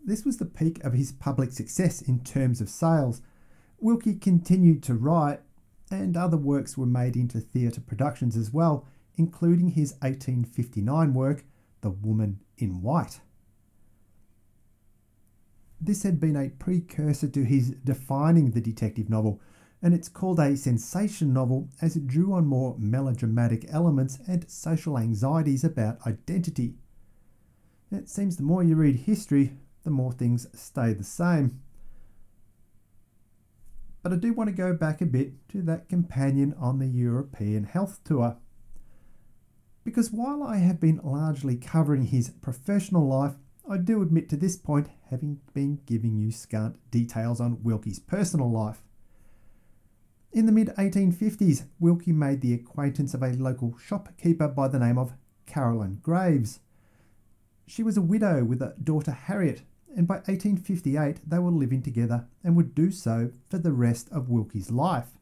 This 0.03 0.25
was 0.25 0.37
the 0.37 0.45
peak 0.45 0.83
of 0.83 0.93
his 0.93 1.11
public 1.11 1.51
success 1.51 2.01
in 2.01 2.23
terms 2.23 2.59
of 2.59 2.69
sales. 2.69 3.21
Wilkie 3.79 4.15
continued 4.15 4.81
to 4.83 4.95
write, 4.95 5.41
and 5.91 6.17
other 6.17 6.37
works 6.37 6.77
were 6.77 6.85
made 6.85 7.15
into 7.15 7.39
theatre 7.39 7.81
productions 7.81 8.35
as 8.35 8.51
well, 8.51 8.87
including 9.15 9.69
his 9.69 9.93
1859 10.01 11.13
work, 11.13 11.43
The 11.81 11.91
Woman 11.91 12.39
in 12.57 12.81
White. 12.81 13.21
This 15.79 16.03
had 16.03 16.19
been 16.19 16.35
a 16.35 16.49
precursor 16.49 17.27
to 17.27 17.43
his 17.43 17.71
defining 17.83 18.51
the 18.51 18.61
detective 18.61 19.09
novel, 19.09 19.41
and 19.81 19.93
it's 19.93 20.09
called 20.09 20.39
a 20.39 20.55
sensation 20.55 21.33
novel 21.33 21.69
as 21.81 21.95
it 21.95 22.07
drew 22.07 22.33
on 22.33 22.45
more 22.45 22.75
melodramatic 22.77 23.65
elements 23.69 24.19
and 24.27 24.49
social 24.49 24.97
anxieties 24.97 25.63
about 25.63 26.05
identity. 26.05 26.75
It 27.91 28.09
seems 28.09 28.37
the 28.37 28.43
more 28.43 28.63
you 28.63 28.75
read 28.75 28.95
history, 28.95 29.57
the 29.83 29.89
more 29.89 30.11
things 30.11 30.47
stay 30.53 30.93
the 30.93 31.03
same. 31.03 31.61
But 34.03 34.13
I 34.13 34.15
do 34.15 34.33
want 34.33 34.49
to 34.49 34.55
go 34.55 34.73
back 34.73 35.01
a 35.01 35.05
bit 35.05 35.47
to 35.49 35.61
that 35.63 35.89
companion 35.89 36.55
on 36.59 36.79
the 36.79 36.87
European 36.87 37.65
health 37.65 37.99
tour. 38.03 38.37
Because 39.83 40.11
while 40.11 40.43
I 40.43 40.57
have 40.57 40.79
been 40.79 40.99
largely 41.03 41.55
covering 41.55 42.05
his 42.05 42.29
professional 42.29 43.07
life, 43.07 43.35
I 43.69 43.77
do 43.77 44.01
admit 44.01 44.29
to 44.29 44.37
this 44.37 44.57
point 44.57 44.89
having 45.09 45.39
been 45.53 45.81
giving 45.85 46.17
you 46.17 46.31
scant 46.31 46.77
details 46.89 47.39
on 47.39 47.63
Wilkie's 47.63 47.99
personal 47.99 48.51
life. 48.51 48.83
In 50.31 50.45
the 50.45 50.51
mid 50.51 50.69
1850s, 50.77 51.65
Wilkie 51.79 52.13
made 52.13 52.41
the 52.41 52.53
acquaintance 52.53 53.13
of 53.13 53.21
a 53.21 53.33
local 53.33 53.77
shopkeeper 53.77 54.47
by 54.47 54.67
the 54.67 54.79
name 54.79 54.97
of 54.97 55.13
Caroline 55.45 55.99
Graves. 56.01 56.59
She 57.67 57.83
was 57.83 57.97
a 57.97 58.01
widow 58.01 58.43
with 58.43 58.61
a 58.61 58.75
daughter 58.81 59.11
Harriet, 59.11 59.63
and 59.95 60.07
by 60.07 60.15
1858 60.15 61.19
they 61.27 61.39
were 61.39 61.51
living 61.51 61.81
together 61.81 62.27
and 62.43 62.55
would 62.55 62.75
do 62.75 62.91
so 62.91 63.31
for 63.49 63.57
the 63.57 63.71
rest 63.71 64.09
of 64.11 64.29
Wilkie's 64.29 64.71
life. 64.71 65.17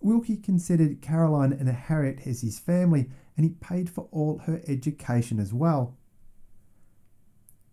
Wilkie 0.00 0.36
considered 0.36 1.02
Caroline 1.02 1.52
and 1.52 1.68
Harriet 1.68 2.26
as 2.26 2.40
his 2.40 2.58
family 2.58 3.10
and 3.36 3.44
he 3.44 3.50
paid 3.50 3.88
for 3.90 4.08
all 4.10 4.38
her 4.38 4.60
education 4.66 5.38
as 5.38 5.52
well. 5.52 5.96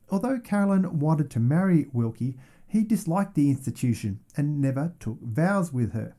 Although 0.09 0.39
Caroline 0.39 0.99
wanted 0.99 1.29
to 1.31 1.39
marry 1.39 1.87
Wilkie, 1.91 2.37
he 2.67 2.83
disliked 2.83 3.35
the 3.35 3.49
institution 3.49 4.19
and 4.35 4.61
never 4.61 4.93
took 4.99 5.21
vows 5.21 5.71
with 5.71 5.93
her. 5.93 6.15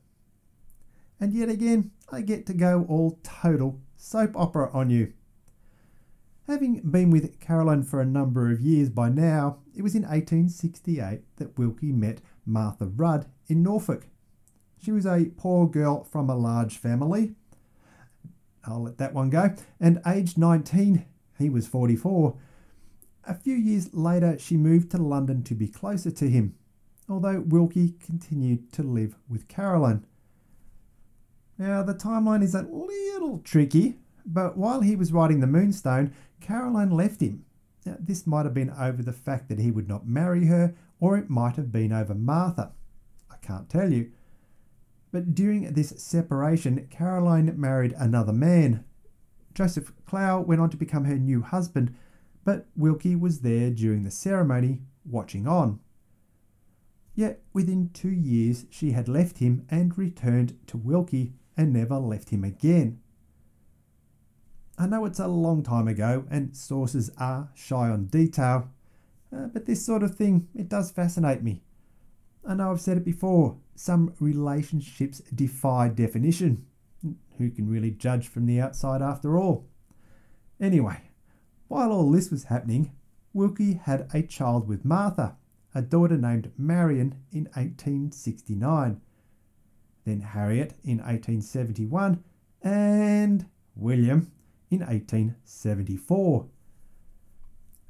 And 1.19 1.33
yet 1.33 1.49
again, 1.49 1.91
I 2.11 2.21
get 2.21 2.45
to 2.47 2.53
go 2.53 2.85
all 2.87 3.19
total 3.23 3.79
soap 3.97 4.35
opera 4.35 4.69
on 4.71 4.89
you. 4.89 5.13
Having 6.49 6.81
been 6.81 7.11
with 7.11 7.39
Caroline 7.39 7.83
for 7.83 8.01
a 8.01 8.05
number 8.07 8.51
of 8.51 8.59
years 8.59 8.89
by 8.89 9.07
now, 9.07 9.59
it 9.75 9.83
was 9.83 9.93
in 9.93 10.01
1868 10.01 11.21
that 11.35 11.55
Wilkie 11.59 11.91
met 11.91 12.21
Martha 12.43 12.87
Rudd 12.87 13.27
in 13.45 13.61
Norfolk. 13.61 14.07
She 14.83 14.91
was 14.91 15.05
a 15.05 15.29
poor 15.37 15.67
girl 15.67 16.03
from 16.03 16.27
a 16.27 16.35
large 16.35 16.75
family. 16.75 17.35
I'll 18.65 18.81
let 18.81 18.97
that 18.97 19.13
one 19.13 19.29
go. 19.29 19.53
And 19.79 20.01
aged 20.07 20.39
19, 20.39 21.05
he 21.37 21.49
was 21.51 21.67
44. 21.67 22.35
A 23.27 23.35
few 23.35 23.55
years 23.55 23.93
later, 23.93 24.39
she 24.39 24.57
moved 24.57 24.89
to 24.89 24.97
London 24.97 25.43
to 25.43 25.53
be 25.53 25.67
closer 25.67 26.09
to 26.09 26.27
him, 26.27 26.55
although 27.07 27.41
Wilkie 27.41 27.93
continued 28.03 28.73
to 28.73 28.81
live 28.81 29.15
with 29.29 29.47
Caroline. 29.47 30.03
Now, 31.59 31.83
the 31.83 31.93
timeline 31.93 32.41
is 32.41 32.55
a 32.55 32.63
little 32.63 33.37
tricky 33.37 33.99
but 34.31 34.55
while 34.57 34.81
he 34.81 34.95
was 34.95 35.11
writing 35.11 35.39
The 35.39 35.47
Moonstone, 35.47 36.13
Caroline 36.39 36.91
left 36.91 37.19
him. 37.19 37.45
Now, 37.85 37.97
this 37.99 38.27
might 38.27 38.45
have 38.45 38.53
been 38.53 38.69
over 38.69 39.01
the 39.01 39.11
fact 39.11 39.49
that 39.49 39.59
he 39.59 39.71
would 39.71 39.87
not 39.87 40.07
marry 40.07 40.45
her, 40.45 40.75
or 40.99 41.17
it 41.17 41.29
might 41.29 41.55
have 41.55 41.71
been 41.71 41.91
over 41.91 42.13
Martha. 42.13 42.73
I 43.31 43.37
can't 43.37 43.69
tell 43.69 43.91
you. 43.91 44.11
But 45.11 45.33
during 45.33 45.73
this 45.73 45.89
separation, 45.97 46.87
Caroline 46.91 47.59
married 47.59 47.95
another 47.97 48.33
man. 48.33 48.85
Joseph 49.55 49.91
Clow 50.05 50.41
went 50.41 50.61
on 50.61 50.69
to 50.69 50.77
become 50.77 51.05
her 51.05 51.17
new 51.17 51.41
husband, 51.41 51.95
but 52.45 52.67
Wilkie 52.75 53.15
was 53.15 53.41
there 53.41 53.71
during 53.71 54.03
the 54.03 54.11
ceremony, 54.11 54.81
watching 55.03 55.47
on. 55.47 55.79
Yet 57.15 57.41
within 57.51 57.89
two 57.93 58.11
years, 58.11 58.67
she 58.69 58.91
had 58.91 59.07
left 59.07 59.39
him 59.39 59.65
and 59.69 59.97
returned 59.97 60.55
to 60.67 60.77
Wilkie 60.77 61.33
and 61.57 61.73
never 61.73 61.97
left 61.97 62.29
him 62.29 62.43
again. 62.43 62.99
I 64.81 64.87
know 64.87 65.03
it's 65.03 65.19
a 65.19 65.27
long 65.27 65.61
time 65.61 65.89
ago 65.89 66.23
and 66.31 66.55
sources 66.55 67.11
are 67.17 67.49
shy 67.53 67.89
on 67.89 68.05
detail, 68.05 68.69
uh, 69.35 69.47
but 69.47 69.65
this 69.65 69.85
sort 69.85 70.03
of 70.03 70.15
thing, 70.15 70.47
it 70.55 70.69
does 70.69 70.89
fascinate 70.89 71.43
me. 71.43 71.63
I 72.47 72.53
know 72.55 72.71
I've 72.71 72.79
said 72.79 72.95
it 72.95 73.03
before, 73.03 73.57
some 73.75 74.13
relationships 74.21 75.19
defy 75.35 75.89
definition. 75.89 76.65
Who 77.37 77.51
can 77.51 77.69
really 77.69 77.91
judge 77.91 78.29
from 78.29 78.45
the 78.45 78.61
outside 78.61 79.01
after 79.01 79.37
all? 79.37 79.67
Anyway, 80.61 81.01
while 81.67 81.91
all 81.91 82.09
this 82.09 82.31
was 82.31 82.45
happening, 82.45 82.93
Wilkie 83.33 83.81
had 83.83 84.07
a 84.13 84.21
child 84.21 84.65
with 84.69 84.85
Martha, 84.85 85.35
a 85.75 85.81
daughter 85.81 86.17
named 86.17 86.53
Marion 86.57 87.15
in 87.33 87.45
1869, 87.53 89.01
then 90.05 90.21
Harriet 90.21 90.73
in 90.85 90.99
1871, 90.99 92.23
and 92.63 93.45
William 93.75 94.31
in 94.69 94.79
1874. 94.79 96.47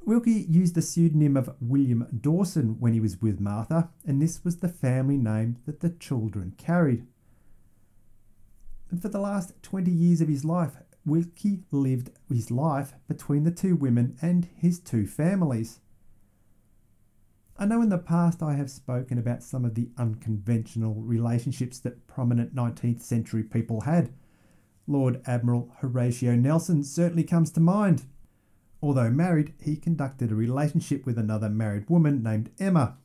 Wilkie 0.05 0.45
used 0.49 0.75
the 0.75 0.81
pseudonym 0.81 1.37
of 1.37 1.55
William 1.59 2.07
Dawson 2.19 2.79
when 2.79 2.93
he 2.93 2.99
was 2.99 3.21
with 3.21 3.39
Martha, 3.39 3.89
and 4.05 4.21
this 4.21 4.43
was 4.43 4.57
the 4.57 4.69
family 4.69 5.17
name 5.17 5.57
that 5.65 5.81
the 5.81 5.89
children 5.89 6.53
carried. 6.57 7.05
And 8.89 9.01
for 9.01 9.09
the 9.09 9.19
last 9.19 9.53
20 9.61 9.91
years 9.91 10.21
of 10.21 10.27
his 10.27 10.43
life, 10.43 10.77
Wilkie 11.05 11.63
lived 11.71 12.11
his 12.27 12.49
life 12.49 12.93
between 13.07 13.43
the 13.43 13.51
two 13.51 13.75
women 13.75 14.17
and 14.21 14.47
his 14.55 14.79
two 14.79 15.05
families. 15.05 15.79
I 17.57 17.65
know 17.65 17.81
in 17.81 17.89
the 17.89 17.97
past 17.97 18.41
I 18.41 18.53
have 18.53 18.71
spoken 18.71 19.17
about 19.17 19.43
some 19.43 19.65
of 19.65 19.75
the 19.75 19.89
unconventional 19.97 20.95
relationships 20.95 21.79
that 21.79 22.07
prominent 22.07 22.55
19th 22.55 23.01
century 23.01 23.43
people 23.43 23.81
had. 23.81 24.13
Lord 24.89 25.21
Admiral 25.27 25.71
Horatio 25.81 26.35
Nelson 26.35 26.83
certainly 26.83 27.23
comes 27.23 27.51
to 27.51 27.59
mind. 27.59 28.05
Although 28.81 29.11
married, 29.11 29.53
he 29.61 29.75
conducted 29.75 30.31
a 30.31 30.35
relationship 30.35 31.05
with 31.05 31.19
another 31.19 31.47
married 31.47 31.87
woman 31.87 32.23
named 32.23 32.49
Emma. 32.57 32.97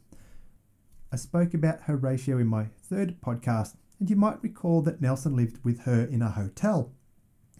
I 1.12 1.16
spoke 1.16 1.52
about 1.52 1.82
Horatio 1.82 2.38
in 2.38 2.46
my 2.46 2.64
third 2.64 3.20
podcast, 3.20 3.74
and 4.00 4.08
you 4.08 4.16
might 4.16 4.42
recall 4.42 4.80
that 4.80 5.02
Nelson 5.02 5.36
lived 5.36 5.62
with 5.62 5.80
her 5.80 6.04
in 6.04 6.22
a 6.22 6.30
hotel, 6.30 6.90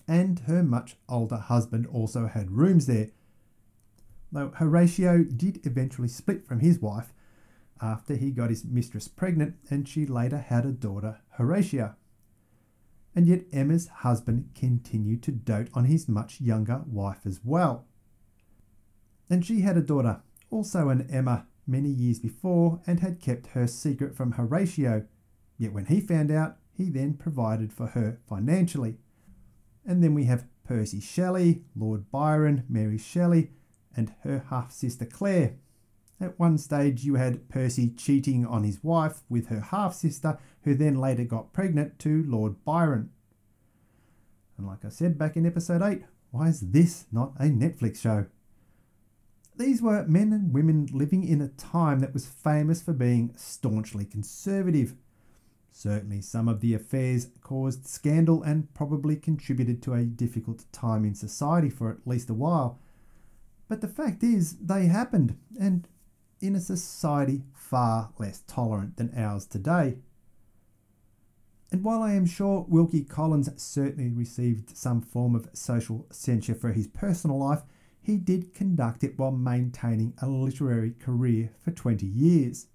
and 0.09 0.39
her 0.41 0.63
much 0.63 0.97
older 1.07 1.37
husband 1.37 1.87
also 1.87 2.27
had 2.27 2.51
rooms 2.51 2.87
there. 2.87 3.11
Though 4.33 4.53
Horatio 4.57 5.25
did 5.25 5.67
eventually 5.67 6.09
split 6.09 6.47
from 6.47 6.61
his 6.61 6.81
wife, 6.81 7.13
after 7.79 8.17
he 8.17 8.31
got 8.31 8.49
his 8.49 8.65
mistress 8.65 9.07
pregnant 9.07 9.57
and 9.69 9.87
she 9.87 10.07
later 10.07 10.39
had 10.39 10.65
a 10.65 10.73
daughter, 10.73 11.21
Horatia. 11.37 11.97
And 13.15 13.27
yet 13.27 13.45
Emma's 13.53 13.89
husband 13.89 14.51
continued 14.55 15.23
to 15.25 15.33
dote 15.33 15.69
on 15.75 15.85
his 15.85 16.09
much 16.09 16.41
younger 16.41 16.83
wife 16.87 17.21
as 17.25 17.41
well. 17.45 17.87
And 19.31 19.45
she 19.45 19.61
had 19.61 19.77
a 19.77 19.83
daughter, 19.83 20.23
also 20.51 20.89
an 20.89 21.09
Emma, 21.11 21.47
many 21.67 21.89
years 21.89 22.19
before 22.19 22.81
and 22.87 23.01
had 23.01 23.21
kept 23.21 23.49
her 23.49 23.67
secret 23.67 24.17
from 24.17 24.33
Horatio. 24.33 25.07
Yet 25.59 25.73
when 25.73 25.87
he 25.87 26.01
found 26.01 26.31
out, 26.31 26.57
he 26.77 26.91
then 26.91 27.15
provided 27.15 27.73
for 27.73 27.89
her 27.89 28.19
financially. 28.29 28.99
And 29.87 30.03
then 30.03 30.15
we 30.15 30.25
have 30.25 30.47
Percy 30.65 31.01
Shelley, 31.01 31.63
Lord 31.77 32.11
Byron, 32.11 32.65
Mary 32.69 32.99
Shelley, 32.99 33.51
and 33.97 34.13
her 34.23 34.45
half 34.51 34.73
sister 34.73 35.05
Claire. 35.05 35.55
At 36.21 36.39
one 36.39 36.59
stage, 36.59 37.05
you 37.05 37.17
had 37.17 37.49
Percy 37.49 37.91
cheating 37.91 38.47
on 38.47 38.65
his 38.65 38.83
wife 38.83 39.23
with 39.29 39.49
her 39.49 39.61
half 39.61 39.95
sister, 39.95 40.39
who 40.63 40.75
then 40.75 40.95
later 40.95 41.25
got 41.25 41.53
pregnant 41.53 41.99
to 42.01 42.25
Lord 42.27 42.65
Byron. 42.65 43.11
And 44.57 44.67
like 44.67 44.85
I 44.85 44.89
said 44.89 45.19
back 45.19 45.37
in 45.37 45.47
episode 45.47 45.83
8, 45.83 46.03
why 46.31 46.49
is 46.49 46.61
this 46.61 47.07
not 47.13 47.33
a 47.39 47.45
Netflix 47.45 48.01
show? 48.01 48.27
These 49.57 49.83
were 49.83 50.05
men 50.07 50.33
and 50.33 50.53
women 50.53 50.89
living 50.93 51.25
in 51.25 51.41
a 51.41 51.49
time 51.49 52.01
that 52.01 52.13
was 52.13 52.27
famous 52.27 52.83
for 52.83 52.93
being 52.93 53.33
staunchly 53.37 54.05
conservative. 54.05 54.95
Certainly, 55.71 56.23
some 56.23 56.49
of 56.49 56.61
the 56.61 56.75
affairs 56.75 57.29
caused 57.41 57.87
scandal 57.87 58.43
and 58.43 58.73
probably 58.75 59.17
contributed 59.17 59.83
to 59.83 59.95
a 59.95 60.05
difficult 60.05 60.65
time 60.73 61.05
in 61.05 61.15
society 61.15 61.71
for 61.71 61.91
at 61.91 62.07
least 62.07 62.31
a 62.31 62.35
while. 62.35 62.79
But 63.69 63.81
the 63.81 63.89
fact 63.89 64.23
is, 64.23 64.57
they 64.59 64.87
happened, 64.87 65.37
and 65.59 65.89
in 66.45 66.55
a 66.55 66.61
society 66.61 67.43
far 67.55 68.11
less 68.19 68.43
tolerant 68.47 68.97
than 68.97 69.13
ours 69.17 69.47
today. 69.47 69.97
And 71.73 71.83
while 71.83 72.03
I 72.03 72.13
am 72.13 72.27
sure 72.27 72.67
Wilkie 72.69 73.03
Collins 73.03 73.51
certainly 73.57 74.11
received 74.11 74.77
some 74.77 75.01
form 75.01 75.35
of 75.35 75.49
social 75.55 76.07
censure 76.13 76.55
for 76.55 76.73
his 76.73 76.87
personal 76.87 77.39
life, 77.39 77.63
he 78.01 78.19
did 78.19 78.55
conduct 78.55 79.03
it 79.03 79.19
while 79.19 79.33
maintaining 79.33 80.13
a 80.21 80.29
literary 80.29 80.93
career 80.93 81.51
for 81.59 81.71
20 81.71 82.05
years. 82.07 82.67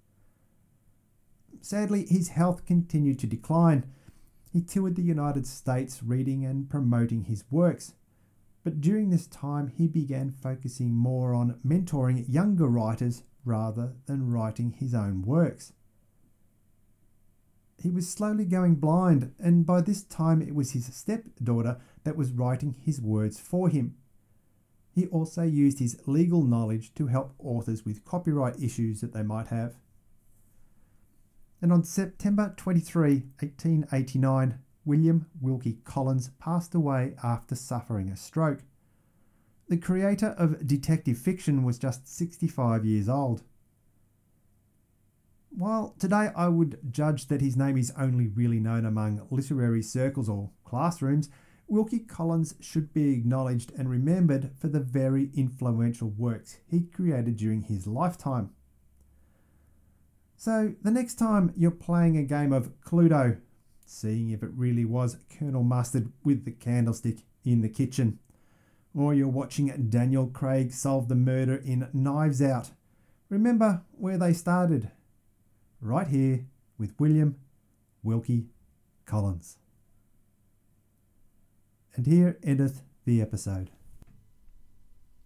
Sadly, 1.62 2.06
his 2.06 2.30
health 2.30 2.66
continued 2.66 3.20
to 3.20 3.26
decline. 3.26 3.86
He 4.52 4.60
toured 4.60 4.96
the 4.96 5.02
United 5.02 5.46
States 5.46 6.02
reading 6.02 6.44
and 6.44 6.68
promoting 6.68 7.24
his 7.24 7.44
works. 7.50 7.94
But 8.64 8.80
during 8.80 9.10
this 9.10 9.28
time, 9.28 9.68
he 9.68 9.86
began 9.86 10.30
focusing 10.30 10.92
more 10.92 11.32
on 11.32 11.58
mentoring 11.64 12.24
younger 12.28 12.66
writers 12.66 13.22
rather 13.44 13.94
than 14.06 14.30
writing 14.30 14.72
his 14.72 14.94
own 14.94 15.22
works. 15.22 15.72
He 17.78 17.90
was 17.90 18.08
slowly 18.08 18.44
going 18.44 18.74
blind, 18.74 19.32
and 19.38 19.64
by 19.64 19.80
this 19.80 20.02
time, 20.02 20.42
it 20.42 20.54
was 20.54 20.72
his 20.72 20.94
stepdaughter 20.94 21.78
that 22.04 22.16
was 22.16 22.32
writing 22.32 22.74
his 22.78 23.00
words 23.00 23.40
for 23.40 23.68
him. 23.68 23.96
He 24.92 25.06
also 25.06 25.42
used 25.42 25.78
his 25.78 25.98
legal 26.06 26.42
knowledge 26.42 26.92
to 26.94 27.06
help 27.06 27.32
authors 27.38 27.84
with 27.84 28.04
copyright 28.04 28.62
issues 28.62 29.00
that 29.00 29.14
they 29.14 29.22
might 29.22 29.46
have. 29.46 29.76
And 31.62 31.72
on 31.72 31.84
September 31.84 32.52
23, 32.56 33.22
1889, 33.38 34.58
William 34.84 35.26
Wilkie 35.40 35.78
Collins 35.84 36.30
passed 36.38 36.74
away 36.74 37.14
after 37.22 37.54
suffering 37.54 38.08
a 38.08 38.16
stroke. 38.16 38.60
The 39.70 39.76
creator 39.76 40.34
of 40.36 40.66
detective 40.66 41.16
fiction 41.16 41.62
was 41.62 41.78
just 41.78 42.08
65 42.08 42.84
years 42.84 43.08
old. 43.08 43.44
While 45.50 45.94
today 45.96 46.30
I 46.34 46.48
would 46.48 46.80
judge 46.90 47.28
that 47.28 47.40
his 47.40 47.56
name 47.56 47.76
is 47.76 47.92
only 47.96 48.26
really 48.26 48.58
known 48.58 48.84
among 48.84 49.24
literary 49.30 49.82
circles 49.82 50.28
or 50.28 50.50
classrooms, 50.64 51.28
Wilkie 51.68 52.00
Collins 52.00 52.56
should 52.58 52.92
be 52.92 53.12
acknowledged 53.12 53.72
and 53.78 53.88
remembered 53.88 54.50
for 54.58 54.66
the 54.66 54.80
very 54.80 55.30
influential 55.36 56.08
works 56.08 56.58
he 56.66 56.80
created 56.80 57.36
during 57.36 57.62
his 57.62 57.86
lifetime. 57.86 58.50
So, 60.36 60.74
the 60.82 60.90
next 60.90 61.14
time 61.14 61.52
you're 61.56 61.70
playing 61.70 62.16
a 62.16 62.24
game 62.24 62.52
of 62.52 62.72
Cluedo, 62.80 63.38
seeing 63.86 64.30
if 64.30 64.42
it 64.42 64.50
really 64.52 64.84
was 64.84 65.18
Colonel 65.38 65.62
Mustard 65.62 66.10
with 66.24 66.44
the 66.44 66.50
candlestick 66.50 67.18
in 67.44 67.60
the 67.60 67.68
kitchen, 67.68 68.18
or 68.94 69.14
you're 69.14 69.28
watching 69.28 69.68
Daniel 69.88 70.26
Craig 70.26 70.72
solve 70.72 71.08
the 71.08 71.14
murder 71.14 71.56
in 71.56 71.88
Knives 71.92 72.42
Out, 72.42 72.70
remember 73.28 73.82
where 73.92 74.18
they 74.18 74.32
started. 74.32 74.90
Right 75.80 76.08
here 76.08 76.46
with 76.78 76.98
William 76.98 77.36
Wilkie 78.02 78.46
Collins. 79.06 79.58
And 81.94 82.06
here 82.06 82.38
endeth 82.42 82.82
the 83.04 83.20
episode. 83.20 83.70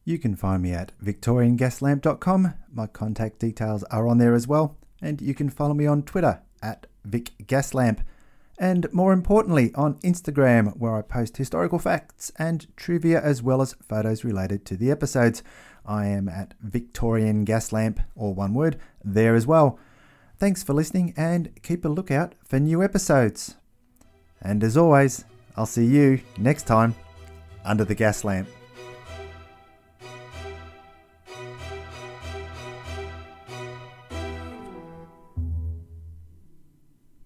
You 0.04 0.18
can 0.18 0.36
find 0.36 0.62
me 0.62 0.72
at 0.72 0.92
victoriangaslamp.com. 1.02 2.54
My 2.72 2.86
contact 2.86 3.38
details 3.38 3.84
are 3.84 4.06
on 4.06 4.18
there 4.18 4.34
as 4.34 4.46
well. 4.46 4.76
And 5.00 5.20
you 5.20 5.34
can 5.34 5.48
follow 5.48 5.74
me 5.74 5.86
on 5.86 6.02
Twitter 6.02 6.42
at 6.62 6.86
vicgaslamp. 7.08 8.00
And 8.58 8.86
more 8.92 9.12
importantly, 9.12 9.72
on 9.74 9.94
Instagram, 10.00 10.76
where 10.76 10.96
I 10.96 11.02
post 11.02 11.36
historical 11.36 11.78
facts 11.78 12.30
and 12.38 12.66
trivia 12.76 13.20
as 13.20 13.42
well 13.42 13.60
as 13.60 13.74
photos 13.88 14.24
related 14.24 14.64
to 14.66 14.76
the 14.76 14.90
episodes. 14.90 15.42
I 15.84 16.06
am 16.06 16.28
at 16.28 16.54
Victorian 16.60 17.44
Gaslamp, 17.44 18.04
or 18.14 18.32
one 18.32 18.54
word, 18.54 18.78
there 19.04 19.34
as 19.34 19.46
well. 19.46 19.78
Thanks 20.38 20.62
for 20.62 20.72
listening 20.72 21.14
and 21.16 21.50
keep 21.62 21.84
a 21.84 21.88
lookout 21.88 22.34
for 22.44 22.58
new 22.58 22.82
episodes. 22.82 23.56
And 24.40 24.62
as 24.62 24.76
always, 24.76 25.24
I'll 25.56 25.66
see 25.66 25.86
you 25.86 26.20
next 26.38 26.66
time 26.66 26.94
under 27.64 27.84
the 27.84 27.94
gas 27.94 28.24
lamp. 28.24 28.48